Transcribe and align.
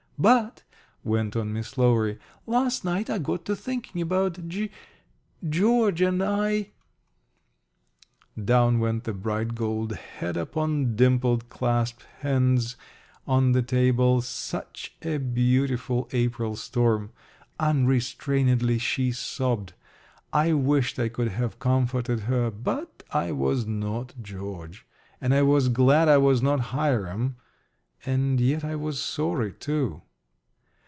"But," 0.21 0.61
went 1.03 1.35
on 1.35 1.51
Miss 1.51 1.79
Lowery, 1.79 2.19
"last 2.45 2.85
night 2.85 3.09
I 3.09 3.17
got 3.17 3.43
to 3.45 3.55
thinking 3.55 4.03
about 4.03 4.47
G 4.47 4.69
George, 5.49 5.99
and 5.99 6.21
I" 6.21 6.73
Down 8.45 8.77
went 8.77 9.05
the 9.05 9.13
bright 9.13 9.55
gold 9.55 9.93
head 9.95 10.37
upon 10.37 10.95
dimpled, 10.95 11.49
clasped 11.49 12.03
hands 12.19 12.75
on 13.25 13.53
the 13.53 13.63
table. 13.63 14.21
Such 14.21 14.95
a 15.01 15.17
beautiful 15.17 16.07
April 16.11 16.55
storm! 16.55 17.09
Unrestrainedly 17.59 18.77
she 18.77 19.11
sobbed. 19.11 19.73
I 20.31 20.53
wished 20.53 20.99
I 20.99 21.09
could 21.09 21.29
have 21.29 21.57
comforted 21.57 22.19
her. 22.29 22.51
But 22.51 23.01
I 23.09 23.31
was 23.31 23.65
not 23.65 24.13
George. 24.21 24.85
And 25.19 25.33
I 25.33 25.41
was 25.41 25.67
glad 25.69 26.07
I 26.07 26.17
was 26.19 26.43
not 26.43 26.59
Hiram 26.75 27.37
and 28.05 28.39
yet 28.39 28.63
I 28.63 28.75
was 28.75 29.01
sorry, 29.01 29.51
too. 29.53 30.03